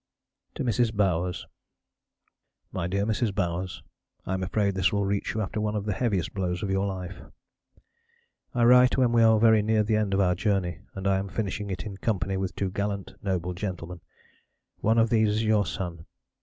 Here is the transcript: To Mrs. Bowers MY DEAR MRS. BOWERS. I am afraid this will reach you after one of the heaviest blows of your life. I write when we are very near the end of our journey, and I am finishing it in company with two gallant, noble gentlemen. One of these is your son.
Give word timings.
To 0.55 0.63
Mrs. 0.63 0.95
Bowers 0.95 1.45
MY 2.71 2.87
DEAR 2.87 3.05
MRS. 3.05 3.35
BOWERS. 3.35 3.83
I 4.25 4.33
am 4.33 4.41
afraid 4.41 4.73
this 4.73 4.91
will 4.91 5.05
reach 5.05 5.35
you 5.35 5.41
after 5.41 5.61
one 5.61 5.75
of 5.75 5.85
the 5.85 5.93
heaviest 5.93 6.33
blows 6.33 6.63
of 6.63 6.71
your 6.71 6.87
life. 6.87 7.21
I 8.55 8.63
write 8.63 8.97
when 8.97 9.11
we 9.11 9.21
are 9.21 9.39
very 9.39 9.61
near 9.61 9.83
the 9.83 9.97
end 9.97 10.15
of 10.15 10.19
our 10.19 10.33
journey, 10.33 10.79
and 10.95 11.05
I 11.05 11.19
am 11.19 11.27
finishing 11.29 11.69
it 11.69 11.85
in 11.85 11.97
company 11.97 12.35
with 12.35 12.55
two 12.55 12.71
gallant, 12.71 13.13
noble 13.21 13.53
gentlemen. 13.53 14.01
One 14.79 14.97
of 14.97 15.11
these 15.11 15.29
is 15.29 15.43
your 15.43 15.67
son. 15.67 16.07